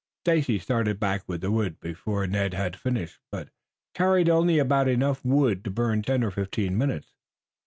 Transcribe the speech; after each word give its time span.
Stacy 0.25 0.57
started 0.57 0.99
back 0.99 1.29
with 1.29 1.41
the 1.41 1.51
wood 1.51 1.79
before 1.79 2.25
Ned 2.25 2.55
had 2.55 2.75
finished, 2.75 3.19
but 3.31 3.49
carried 3.93 4.29
only 4.29 4.57
about 4.57 4.87
enough 4.87 5.23
wood 5.23 5.63
to 5.65 5.69
burn 5.69 6.01
ten 6.01 6.23
or 6.23 6.31
fifteen 6.31 6.75
minutes. 6.75 7.13